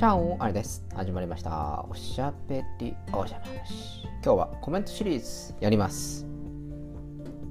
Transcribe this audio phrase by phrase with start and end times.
[0.00, 0.82] チャオあれです。
[0.94, 1.84] 始まりました。
[1.90, 4.02] おしゃべりおじゃまし。
[4.24, 6.26] 今日はコメントシリーズやります。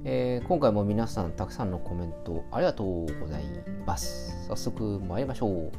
[0.04, 3.44] えー今回も皆さんたくさんのコメントありがとうござい
[3.86, 4.48] ます。
[4.48, 5.70] 早速参りましょう。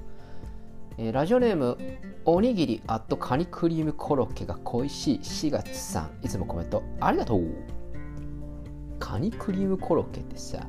[0.97, 1.77] えーラジオネーム
[2.23, 7.49] おにぎりあとカニクリームコロッケが恋しい4月さんいつもコメントありがとう
[8.97, 10.59] カニクリームコロッケってさ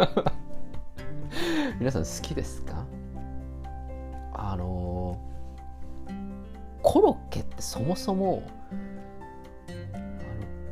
[1.80, 2.84] 皆さん好きですか？
[4.52, 5.18] あの
[6.82, 8.42] コロッケってそもそも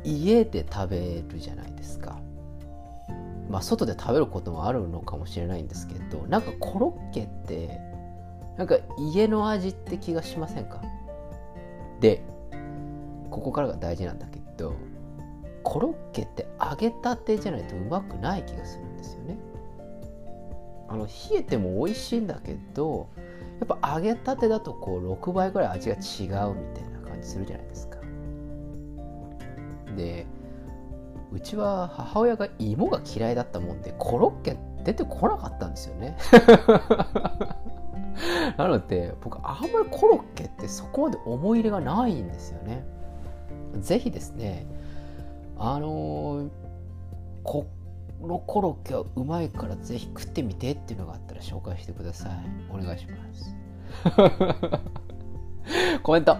[0.03, 2.19] 家で食べるじゃないですか。
[3.49, 7.79] まあ外で食べることもあるのかもしれないんですけどなんかコロッケって
[8.55, 8.77] なんか
[9.13, 10.83] 家の味って気がしませんか？
[12.01, 12.21] で
[13.31, 14.75] ここからが大事なんだけど
[15.63, 19.39] コロッケって揚げたてじゃないとうまくない気がするんですよね。
[20.87, 23.09] あの冷えても美味しいんだけど
[23.61, 25.99] やっぱ揚げたてだとこう6倍ぐらい味が違
[26.49, 27.99] うみたいな感じするじゃないですか。
[29.95, 30.25] で
[31.31, 36.17] うちは母親が芋が嫌いだったもんでコロッケ出てこなかったんですよね。
[38.57, 42.83] なので僕あんまりコロッケってそこまで思い入れがないんですよね。
[43.79, 44.65] ぜひですね
[45.57, 46.49] あのー
[47.43, 47.65] こ
[48.27, 52.31] のコロッケはうまいからぜひ食ってみてっていうのがあったら紹介してください。
[52.69, 53.55] お願いします。
[56.03, 56.37] コメント。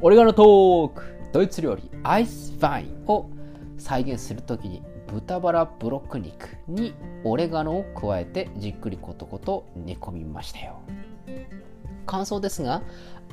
[0.00, 1.02] オレガノトーク。
[1.32, 3.28] ドイツ料理アイスファインを
[3.76, 10.80] 再現するときに豚バラブロック肉にオレガノを加えてじっくりコトコト煮込みましたよ。
[12.06, 12.82] 感想ですが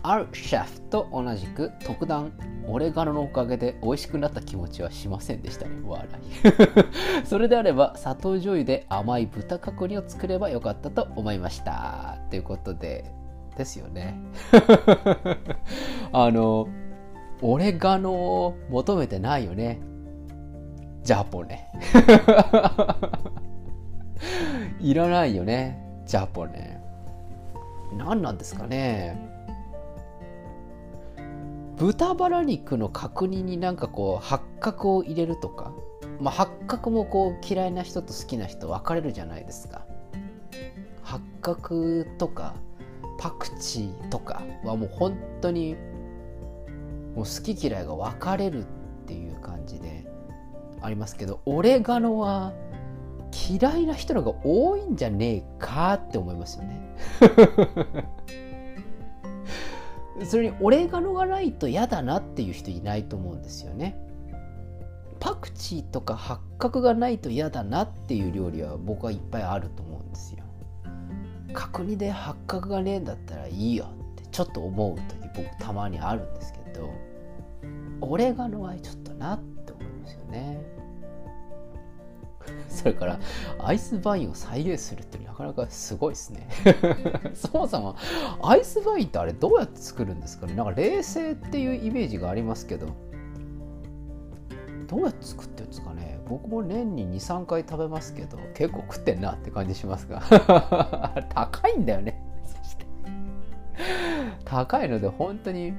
[0.06, 2.34] あるシェフと同じく特段
[2.68, 5.78] オレガノのおかげで美味しくなった気持ちはしませんでしたね。
[5.86, 6.08] 笑い。
[7.26, 12.18] それであれば砂糖醤油で甘い豚角煮を作ればよかったと思いました。
[12.30, 13.06] ということで
[13.58, 14.20] ですよね。
[16.12, 16.68] あの
[17.42, 19.80] オレガノを求めてないよね。
[21.04, 21.70] ジャポネ。
[24.82, 26.82] いらないよねジャポネ。
[27.98, 29.34] 何なんですかね。
[31.78, 35.74] 豚バラ肉の角煮になんかこう八角を入れるとか、
[36.20, 39.86] まあ、八角もこう嫌いな人と好きな人分かれるじゃないですか。
[41.02, 42.56] 八角とか
[43.20, 45.76] パクチーとかはもう本当に
[47.16, 48.66] もう好き嫌いが分かれるっ
[49.06, 50.06] ていう感じで
[50.82, 52.54] ありますけどオレガノは
[53.50, 56.96] 嫌いな人のが多いんじゃねえかって思いますよね。
[60.26, 63.98] それにオレガノがないと嫌だなっていう人いないと思うんですよね。
[65.20, 70.44] パクチーとか八角がないと嫌だなっていう料理は僕はいっぱいあると思うんですよ。
[71.54, 76.90] 角煮で八角がねえんだったらいいよってちょっと思う時僕たまにあるんですけど
[78.02, 80.60] オレガノはちょっとなって思いますよね。
[82.74, 83.20] それから
[83.60, 86.48] アイスバインを再現するってなかなかすごいですね。
[87.36, 87.96] そもそも
[88.42, 90.56] アイスバインってあれどうやって作るんですかね？
[90.56, 92.88] なんか冷製っていうイメージがありますけど。
[94.88, 96.20] どうやって作ってるんですかね？
[96.28, 100.22] 僕も年に23回食べますけど結構食ってんなって感じしますが。
[101.34, 102.22] 高いんだよね。
[102.46, 102.86] そして。
[104.46, 105.74] 高いので本当に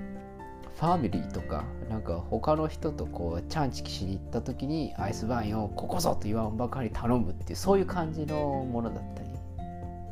[0.76, 9.28] ファミリーとかなんか他の人とこうチャンチキしに行った時にアイスバインをここぞと言わんばかり頼むっていうそういう感じのものだったり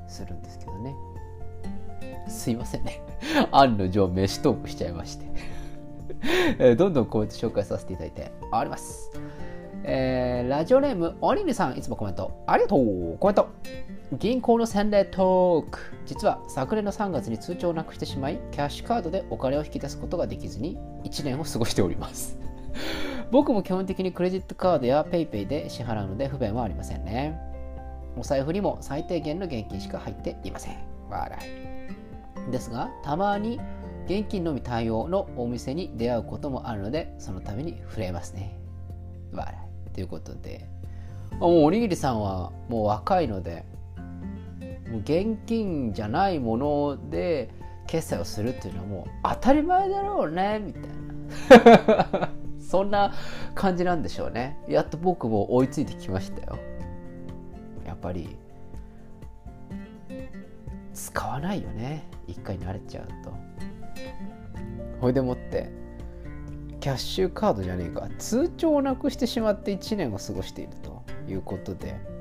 [0.08, 0.94] するんですけどね。
[2.28, 3.02] すいませんね。
[3.50, 5.26] 案の定飯トークしちゃいまして。
[6.58, 9.10] えどんどんコメント紹介させていただいてあります。
[9.84, 13.18] えーラジオネームおにぎさんいつもコメントありがとう。
[13.18, 13.48] コメント。
[14.18, 15.78] 銀行の洗礼トーク。
[16.04, 22.38] 実は昨年の3月に通帳をなくしてしまいキャッシュカードでお金を引き出すことができずに1年を過ごしております。
[23.32, 27.40] 僕も基本的にクレジットカードや PayPay で支払うので不便はありませんね。
[28.18, 30.76] お財布にも最低限の現金しか入っていません。
[31.08, 31.38] 笑
[32.48, 32.52] い。
[32.52, 33.58] ですがたまに
[34.04, 38.58] 現金のみ対応のお店に出会うこともあるのでそのために触れますね。
[39.32, 39.54] 笑
[39.88, 39.90] い。
[39.94, 40.68] ということで。
[41.38, 43.64] もうおにぎりさんはもう若いので
[45.00, 47.50] 現金じゃないもので
[47.86, 50.82] 決済をするっていうのはもう当たり前だろうねみたい
[52.10, 52.30] な。
[52.60, 53.12] そんな
[53.54, 54.58] 感じなんでしょうね。
[54.68, 56.58] やっと僕も追いついてきましたよ。
[57.84, 58.36] やっぱり
[60.94, 62.08] 使わないよね。
[62.26, 63.32] 一回慣れちゃうと。
[65.00, 65.70] ほいでもって
[66.80, 68.08] キャッシュカードじゃねえか。
[68.18, 72.11] 通帳をなくしてしまって1年を過ごしているということで。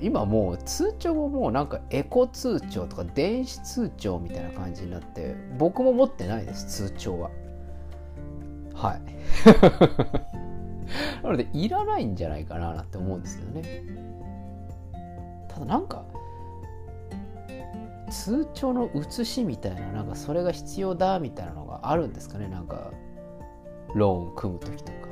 [0.00, 7.30] 今もう通帳ももうなんかエコ通帳とか電子通帳みたいな感じになって僕も持ってないです通帳は。
[8.74, 9.00] はい。
[11.22, 13.82] なのでいらないんじゃないかななんて思うんですけどね。
[15.48, 16.04] ただなんか
[18.10, 22.48] 通帳の写しみたいななんかそれが必要だみたいなのがあるんですかね。
[22.48, 22.92] なんか
[23.94, 25.06] ローン組む時とか。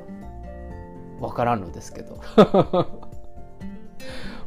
[1.21, 2.21] わからんのですけど。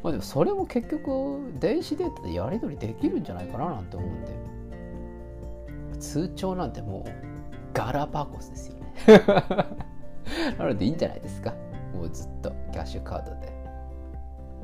[0.07, 5.99] まあでもそれも結局電子データでやり取りできるんじゃないかななんて思うんで。
[5.99, 7.11] 通帳なんてもう
[7.73, 8.93] ガラパゴスですよね。
[10.57, 11.53] なのでいいんじゃないですか。
[11.93, 13.51] もうずっとキャッシュカードで。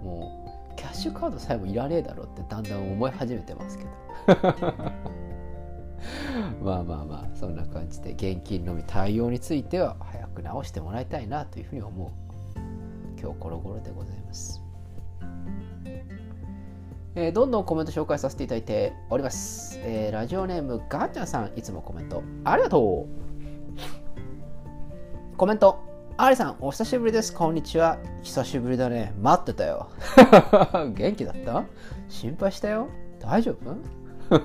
[0.02, 3.90] もうキャッシュカードさえもいらねえだろうってだんだん思い始めてますけど。
[6.64, 12.12] まあまあまあそんな感じで現金のみ対応については早く直してもらいたいなというふうに思う。
[13.20, 14.63] 今日この頃でございます。
[17.16, 19.80] えー、どんどんコメント紹介させていただいております。
[19.84, 23.24] えー、ラジオネームガーちゃんさん、いつもコメントありがとう。
[25.38, 25.80] コメント、
[26.18, 27.34] アリさん、お久しぶりです。
[27.34, 27.98] こんにちは。
[28.24, 29.14] 久しぶりだね。
[29.22, 29.90] 待ってたよ。
[30.96, 31.64] 元気だった？
[32.08, 32.88] 心配したよ。
[33.20, 33.76] 大丈夫？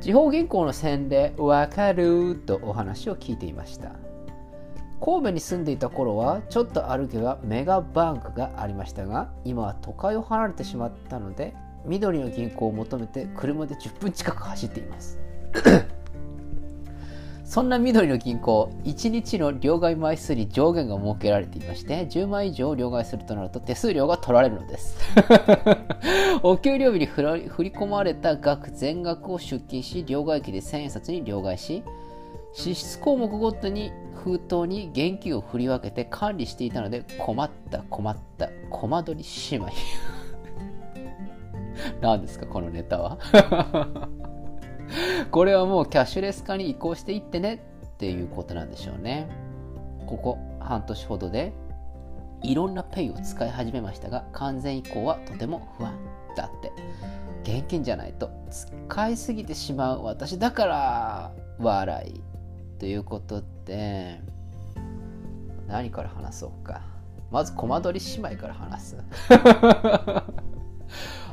[0.00, 3.92] 地方銀行の洗礼わかるとお話を聞いていました。
[5.00, 11.54] 神戸に住んでいた頃はちょっと歩けばメガバンクがありましたが今は都会を離れてしまったので
[11.86, 15.18] 緑の銀行を求めて車で10分近く走っています。
[17.44, 24.96] そんな緑の銀行1日の両替枚数に上限が設けられていまして10万以上両替するとなると手数料が取られるのです。
[26.44, 31.82] お給料日に振り込まれた額全額を出金し両替機で1000円札に両替し
[32.52, 33.92] 支出項目ごとに
[34.24, 39.68] 封筒に現金を振り分けて管理していたので困った困ったコマ撮り姉妹
[42.00, 43.18] 何ですかこのネタは？
[45.30, 49.28] これはもうキャッシュレス化に移行していってねっていうことなんでしょうね。
[50.06, 51.52] ここ半年ほどで
[52.42, 55.94] いろんなペイを使い始めましたが完全移行はとても不安
[56.36, 56.72] だって。
[57.42, 62.22] 現金じゃないと使いすぎてしまう私だから笑い。
[62.78, 63.46] ということで
[65.66, 66.82] 何から話そうか。
[67.30, 68.96] まずコマ撮り姉妹から話す。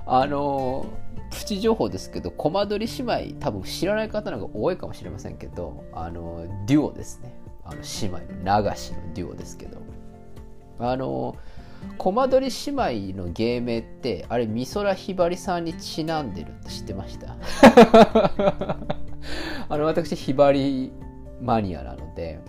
[0.05, 0.85] あの
[1.31, 7.33] プチ情報ですけどコマ撮り姉妹多分知らない方の方が多いかもしれませんけどあのデュオですね。
[7.65, 9.77] あの姉妹の流しのデュオですけど。
[10.79, 11.35] あの
[11.97, 12.71] コマ撮り姉
[13.11, 17.35] 妹の芸名ってあれ美空ひばりさんにちなんでるって知ってました？
[19.69, 20.91] あの私ひばり
[21.41, 22.39] マニアなので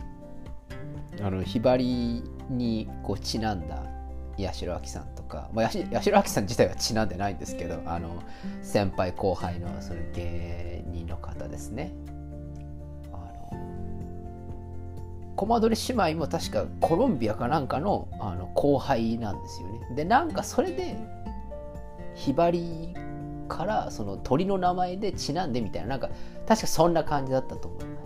[1.20, 3.82] あのひばりにこうちなんだ
[4.38, 8.23] 八代亜紀さんとか、まあ、八代亜紀さん自体はちなんでないんですけどあの
[8.62, 11.93] 先輩後輩のその芸人の方ですね。
[13.12, 13.58] あの
[15.37, 19.81] コマ撮り姉妹も確かコロンビアかなんかのあの後輩なんですよね。
[19.96, 20.96] でなんかそれで
[22.14, 22.94] ひばり
[23.49, 26.11] からその鳥の名前でちなんでみたいななんか
[26.46, 27.97] 確かそんな感じだったと思います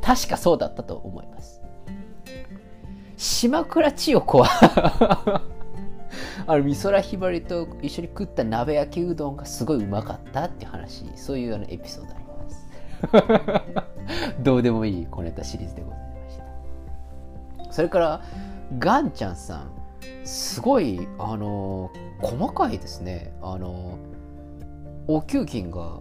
[0.00, 1.60] 確かそうだったと思います。
[3.16, 5.42] 島倉千代子は
[6.46, 14.42] あの美空ひばりと一緒に食った鍋焼きうどんがすごいうまかったっていう話そういうあのエピソードあります。
[14.42, 16.38] どうでもいい小ネタシリーズでございまし
[17.66, 17.72] た。
[17.72, 18.22] それから
[18.78, 19.70] ガンちゃんさん
[20.24, 21.90] すごいあの
[22.20, 23.32] 細かいですね。
[23.42, 23.98] あの
[25.06, 26.00] お給金が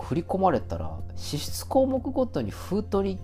[0.00, 3.18] 振り込まれたら支出項目ごとに封筒に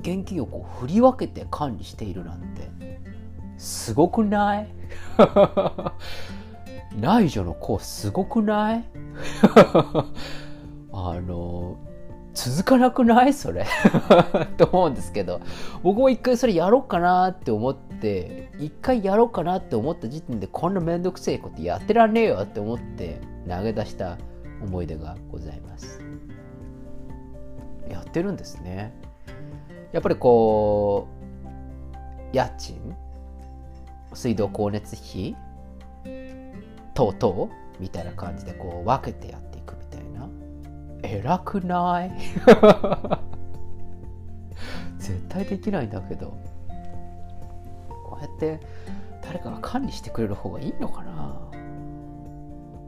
[0.00, 2.70] 現金をこう振り分けて管理しているなんて。
[3.58, 4.68] すごくない？
[7.00, 8.84] 内助の子すごくない？
[10.92, 11.76] あの
[12.34, 13.32] 続かなくない？
[13.32, 13.64] それ。
[14.58, 15.40] と思うんですけど。
[15.84, 24.18] 僕も一回それやろうかなって思って一回やろうかなって思った時点でこんなめんどくせえことやってらんねえよって思って投げ出した
[24.62, 26.00] 思い出がございます。
[27.88, 28.92] やってるんですね。
[29.92, 31.06] やっぱりこ
[32.32, 32.94] う家賃
[34.14, 35.36] 水道光熱費
[36.94, 40.28] 等々みたいな感じでこう分けてやっていくみたいな。
[41.02, 42.12] 偉くない？
[44.98, 46.32] 絶対できないんだけど。
[48.04, 48.60] こうやって
[49.22, 51.40] 誰かが管理してくれる方がいいのかな？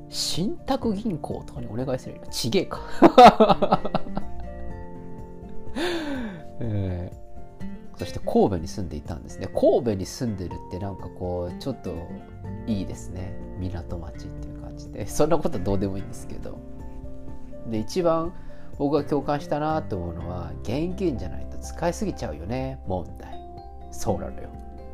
[0.09, 2.81] 信託銀行とかにお願いするよちげえか。
[6.61, 9.49] えー、そしして神戸に住んでいたんですね。
[9.49, 12.09] 神戸に住んでるってなんかこうちょっと
[12.67, 13.35] いいですね。
[13.59, 15.07] 港町っていう感じで。
[15.07, 16.59] そんなことどうでもいいんですけど。
[17.69, 18.33] で一番
[18.79, 22.81] 僕が共感したなと思うのは現金じゃないと使いすぎちゃうよね。
[22.87, 23.39] 問題。
[23.91, 24.49] そうなのよ。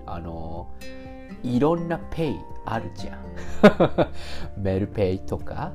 [0.06, 0.68] あの
[1.42, 3.20] いろんなペイあるじゃん。
[4.62, 5.72] メルペイとか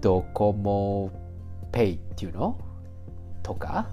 [0.00, 1.10] ドコモ
[1.70, 2.58] ペイっていうの？
[3.42, 3.88] とか？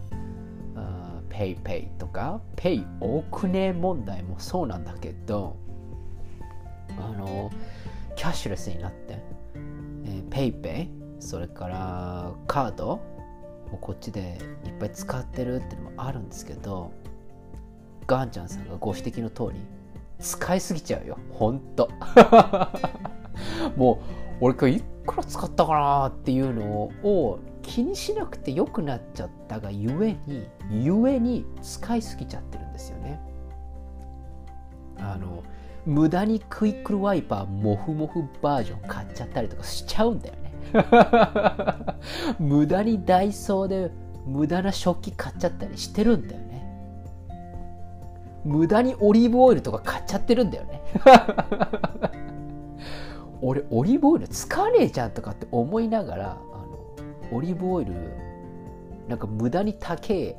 [1.30, 2.42] ペイペイとか？
[2.56, 3.72] ペイ多くね？
[3.74, 5.56] 問題もそうなんだけど
[6.98, 7.50] あの
[8.16, 9.22] キャッシュレスになって、
[10.06, 11.22] えー、ペイペイ？
[11.22, 13.00] それからカード？
[13.72, 16.92] もこっちでいっぱい使ってるってのもあるんですけど
[18.08, 19.60] ガンちゃんさんがご指摘の通り
[20.20, 21.18] 使いすぎちゃうよ。
[21.32, 21.90] ほんと。
[23.76, 23.98] もう
[24.42, 33.20] 俺今日いくら使ったかなっていうのを気にしなくてよくなっちゃったがゆえにゆえに使いすぎちゃってるんですよね。
[34.98, 35.44] あの
[35.86, 40.50] 無駄にクイックルワイパーモフモフバージョン買っちゃったりとかしちゃうんだよね。
[42.40, 43.92] 無駄にダイソーで
[44.26, 46.69] 無駄な食器買っちゃったりしてるんだよね。
[48.50, 50.82] 無駄にオリーブオイルとか買っちゃってるんだよね。
[53.42, 56.42] 俺オリーブオイル使わねえじゃんとかって思いながらあの
[57.32, 57.94] オリーブオイル
[59.08, 60.36] なんか無駄に高い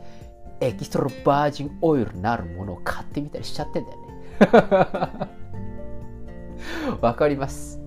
[0.61, 4.11] エキストラバージンオイルなるものを買ってみたりしちゃってんだよね。
[7.00, 7.81] わかります。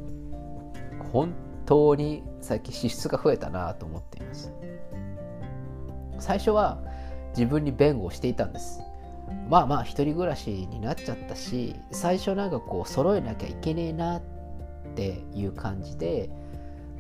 [1.12, 1.34] 本
[1.66, 4.54] 当に最近支出が増えたなと思っています。
[6.18, 6.82] 最初は
[7.36, 8.80] 自分に弁護をしていたんです。
[9.50, 14.22] まあまあ一人暮らしになっちゃったし最初なんかこう揃えなきゃいけねえなっ
[14.96, 16.30] ていう感じで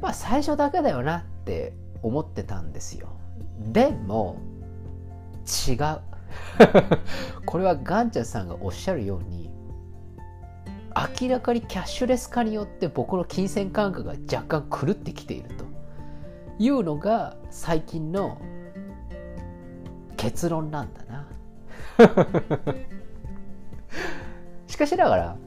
[0.01, 3.10] まあ最初だけだよなって思ってたんですよ。
[3.72, 4.38] でも
[5.68, 6.01] 違う。
[7.46, 9.51] これはガンチャさんがおっしゃるように
[11.22, 15.74] 明らかにキャッシュレス化によって僕の金銭感覚が若干狂ってきていると。
[16.60, 18.39] いうのが最近の
[20.18, 21.27] 結論なんだな。
[24.67, 25.38] しかしながら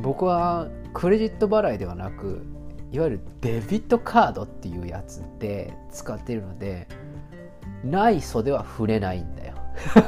[0.00, 2.46] 僕はクレジット払いではなく
[2.92, 6.86] いわゆるデビットカードっていうやつで使ってるので
[7.84, 9.54] ない袖は触れないんだよ。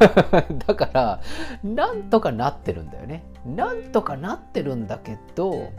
[0.67, 1.21] だから
[1.63, 3.25] なんとかなってるんだよね。
[3.47, 5.71] なんとかなってるんだけど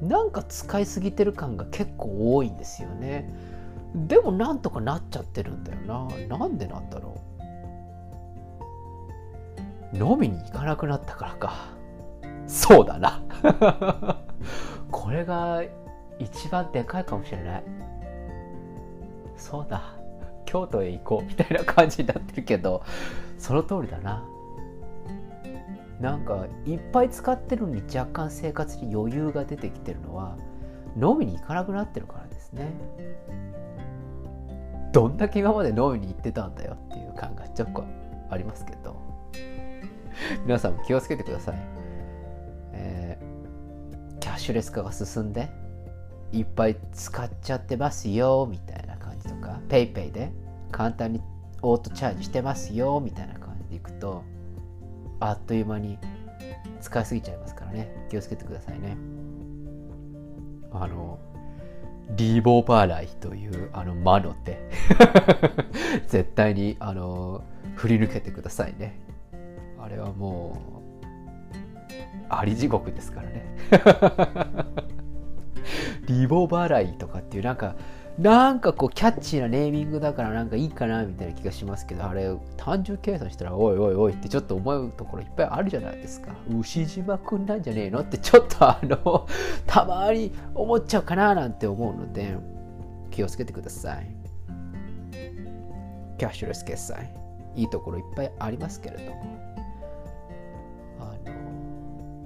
[0.00, 3.32] なんか使いすぎてる感が結構多いんですよね。
[3.94, 5.78] でもなんとかなっちゃってるんだよ
[6.28, 6.38] な。
[6.38, 7.35] なんでなんだろう。
[10.00, 11.76] 飲みに行かなくなったからか。
[12.46, 13.22] そうだな。
[14.90, 15.62] これが
[16.18, 17.64] 一番でかいかもしれない。
[19.36, 19.82] そうだ。
[20.44, 22.82] 京都へ行こうみたいな感じになってるけど
[23.36, 24.24] その通りだな。
[26.00, 30.36] なんかいっぱい使ってるのに若干生活に余裕が出てきてるのは
[30.94, 32.70] 飲みに行かなくなってるからですね。
[34.92, 37.84] どんだけ今まで飲みに行ってたんだよっていう感がちょっと
[38.30, 39.05] ありますけど。
[40.44, 41.56] 皆さんも気をつけてください、
[42.72, 45.48] えー、キャッシュレス化が進んで
[46.32, 50.32] いっぱい使っちゃってますよみたいな感じとか PayPay で
[50.72, 51.22] 簡単に
[51.62, 54.22] オートチャージしてますよみたいな感じでいくと
[55.20, 55.98] あっという間に
[56.80, 58.06] 使いすぎちゃいますからね。
[58.10, 58.96] 気をつけてくださいね。
[60.72, 61.18] あの
[62.16, 64.70] リーボー払いというあの魔の手。
[66.06, 67.42] 絶対にあの
[67.74, 69.00] 振り抜けてくださいね。
[69.86, 70.60] あれはも
[71.02, 71.06] う
[72.28, 73.56] あり地獄ですからね。
[76.08, 77.76] リボ払いとかっていうなんか
[78.18, 86.32] なんかこうキャッチーなネーミングだからなんかいいかなみたいな気がしますけどあれ単純計算したらおいおいおいってちょっと思うところいっぱいあるじゃないですか。
[86.58, 88.00] 牛島くんなんじゃねえの？
[88.00, 89.26] ってちょっとあの
[89.66, 92.36] たまに思っちゃうかななんて思うので
[93.12, 94.06] 気をつけてください。
[96.18, 97.08] キャッシュレス決済。
[97.54, 99.36] いいところいっぱいありますけれども。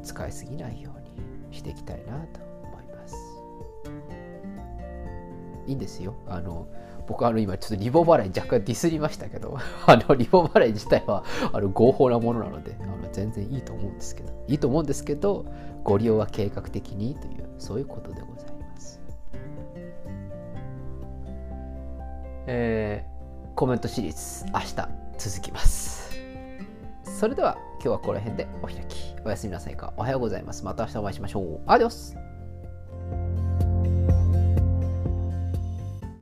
[0.03, 2.51] 使いすぎないようにしていきたいなと思
[5.71, 6.15] いいんですよ。
[6.27, 6.67] あの
[7.07, 15.45] 僕あの今ちょっとリボ払い若干ディスりましたけど、 あのリボ払い自体はあの合法なものなのであの全然いいと思うんですけど、いいと思うんですけど、
[15.83, 19.01] ご利用は計画的にという、そういうことでございます。
[22.47, 24.89] えー、コメントシリーズ、明日
[25.19, 26.10] 続きます。
[27.21, 29.15] それでは今日はこの辺でお開き。
[29.27, 29.93] おやすみなさいか。
[29.99, 30.65] おはようございます。
[30.65, 31.61] また明日お会いしましょう。
[31.67, 32.17] アディオス